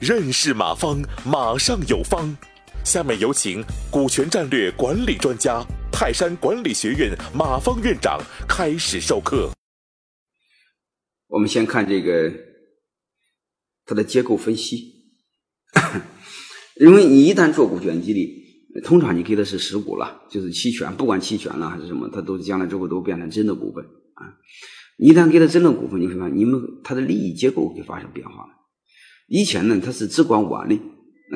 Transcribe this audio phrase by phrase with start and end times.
[0.00, 2.36] 认识马方，马上有方。
[2.84, 9.52] 下面有请股权战略管理专家、泰山管理学院马方院长开始授课。
[11.28, 12.32] 我们先看这个
[13.86, 14.92] 它的结构分析，
[16.80, 18.44] 因为你一旦做股权激励，
[18.82, 24.34] 通常你给的是实股了，就是期权，不管期权了还是什么，它都将来之后都变成真的股份啊。
[24.98, 28.50] 一旦给了真的股份，你会发现你们它的利益结构会发生变化了。
[29.28, 30.80] 以前呢，他是只管管理，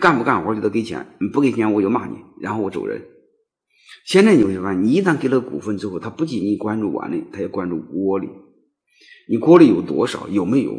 [0.00, 3.02] 干不干活就得给钱，不给钱我就骂你，然后我走人。
[4.06, 8.28] 现在你会发现，你一旦给了股份之后，他不仅仅关注碗里，他也关注锅里。
[9.28, 10.78] 你锅里有多少，有没有？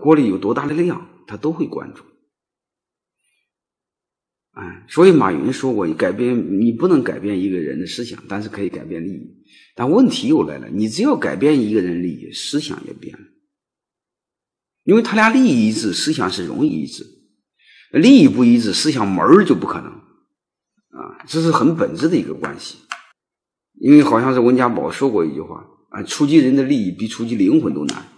[0.00, 2.02] 锅里有多大的量，他都会关注。
[4.56, 9.44] 哎，所以马云说过，改变你不能改变一个人的思想，但是可以改变利益。
[9.74, 13.20] 但问题又来了，你只要改变一个人利益，思想也变了。
[14.84, 17.04] 因为他俩利益一致，思想是容易一致；
[17.92, 21.20] 利益不一致，思想门儿就不可能啊！
[21.26, 22.78] 这是很本质的一个关系。
[23.78, 28.08] 因为好像是温家宝说过一句话啊：“触及人的利益比触及灵魂都难，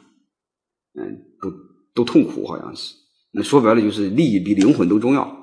[0.94, 1.52] 嗯，都
[1.94, 2.94] 都痛苦，好像是。
[3.32, 5.37] 那说白了就是利益比灵魂都重要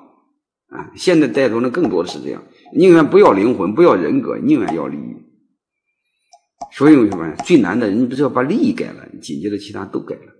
[0.70, 0.92] 啊！
[0.96, 5.16] 现在带动的更多的是这样，宁愿不要灵魂，不要人格，宁愿要利益。
[6.72, 7.90] 所以为什么最难的？
[7.92, 10.34] 你不是要把利益改了，紧接着其他都改了。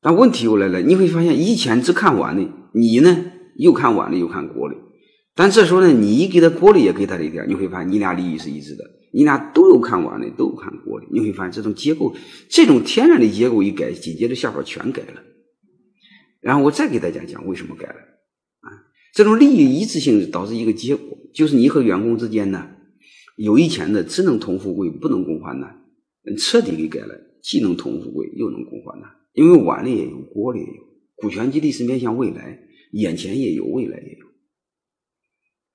[0.00, 4.76] 但问题又来了，你会发现以前只看碗的，你呢又看碗的又看锅的，
[5.34, 12.14] 但这时候呢，你一给他锅的也给他了一点，你会发现你俩利益是一致的，你俩都有看碗的，都有看锅的，你会发现这种结构，
[12.50, 15.22] 这种天然的结构一改，紧接着下边全改了。
[16.40, 17.94] 然后我再给大家讲为什么改了？
[19.14, 22.68] 这种利益一致性导致一个结果，就是你和员工之间呢，
[23.36, 25.84] 有以前的只能同富贵不能共患难，
[26.36, 29.08] 彻底给改了，既能同富贵又能共患难。
[29.32, 30.82] 因为碗里也有，锅里也有。
[31.14, 32.58] 股权激励是面向未来，
[32.92, 34.26] 眼前也有，未来也有。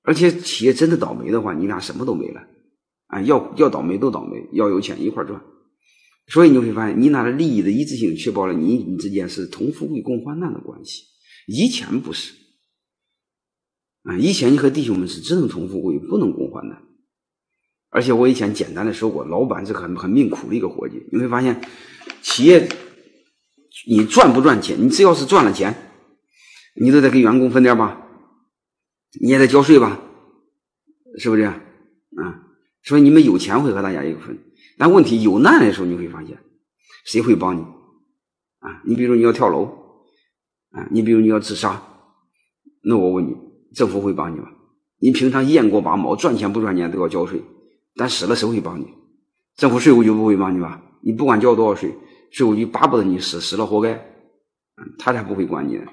[0.02, 2.42] 而且企业真的倒霉的话，你俩什么都没了
[3.08, 3.22] 啊！
[3.22, 5.42] 要要倒霉都倒霉，要有钱一块赚。
[6.28, 11.04] 所以你会发现，你俩的利益的一致性，确保了你你之间是同富贵共患难的关系。
[11.48, 12.34] 以前不是
[14.04, 16.82] 啊，以前你和弟兄们是只能同富贵，不能共患难。
[17.90, 21.08] 而且我以前简单的说过，老板是很很命苦的一个伙计。
[21.12, 21.62] 你会发现，
[22.22, 22.70] 企业。
[23.88, 24.76] 你赚不赚钱？
[24.78, 25.74] 你只要是赚了钱，
[26.82, 28.06] 你都得给员工分点吧，
[29.22, 30.02] 你也得交税吧，
[31.18, 31.44] 是不是？
[31.44, 32.44] 啊，
[32.84, 34.38] 所以你们有钱会和大家一个分，
[34.78, 36.38] 但问题有难的时候，你会发现
[37.06, 37.62] 谁会帮你？
[38.60, 39.66] 啊，你比如你要跳楼，
[40.72, 41.82] 啊，你比如你要自杀，
[42.84, 43.34] 那我问你，
[43.74, 44.48] 政府会帮你吗？
[45.00, 47.42] 你平常雁过拔毛，赚钱不赚钱都要交税，
[47.96, 48.88] 但死了谁会帮你？
[49.56, 50.82] 政府税务局不会帮你吧？
[51.02, 51.94] 你不管交多少税。
[52.32, 54.00] 税务局巴不得你死，死了活该，
[55.00, 55.86] 他才不会管你呢。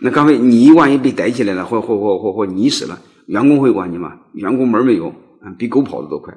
[0.00, 4.20] 那刚才你万一被逮起来了，或或或或或你死了，员工会管你吗？
[4.32, 5.12] 员工门没有，
[5.58, 6.34] 比狗跑的都快。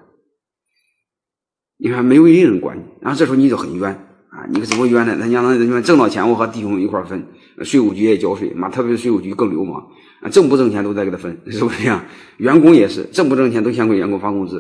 [1.78, 4.50] 你看没有一个人管你，然后这时候你就很冤啊！
[4.50, 5.16] 你怎么冤呢？
[5.16, 7.24] 人家那人挣到钱，我和弟兄们一块分，
[7.62, 9.88] 税务局也交税，妈，特别是税务局更流氓
[10.22, 10.30] 啊！
[10.30, 12.04] 挣不挣钱都在给他分， 是不是这样？
[12.38, 14.58] 员工也是，挣不挣钱都先给员工发工资。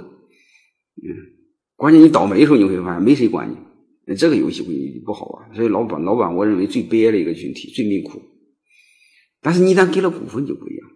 [1.01, 1.09] 嗯，
[1.75, 3.57] 关键你倒霉的时候你会发现没谁管你。
[4.15, 4.69] 这个游戏不
[5.05, 8.21] 不好玩，所以老板老板我认为最悲哀的一个群体，最命苦。
[9.41, 10.87] 但是你一旦给了股份就不一样，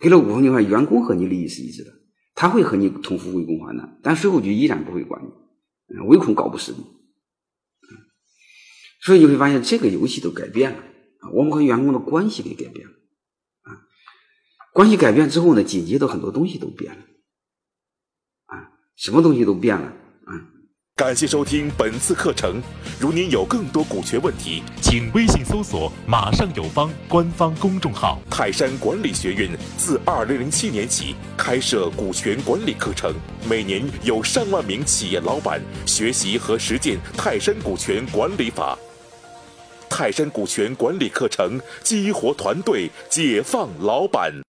[0.00, 1.90] 给了股份的话，员工和你利益是一致的，
[2.34, 6.97] 他会和你同富贵共患难，但税务局依然不会管你，唯恐搞不死你。
[9.08, 10.76] 所以你会发现这个游戏都改变了，
[11.32, 12.92] 我们和员工的关系给改变了
[13.62, 13.88] 啊，
[14.74, 16.98] 关系改变之后呢，紧接着很多东西都变了
[18.48, 19.86] 啊，什么东西都变了
[20.26, 20.32] 啊。
[20.94, 22.60] 感谢收听本次课程。
[23.00, 28.20] 如您有更多股权问题，请微信搜索“马上有方”官方公众号。
[28.28, 29.48] 泰山管理学院
[29.78, 33.14] 自二零零七年起开设股权管理课程，
[33.48, 38.78] 每年有上万名企业老板学习和实践泰山股权管理法。
[39.98, 44.44] 泰山股权管理课程激活团队，解放老板。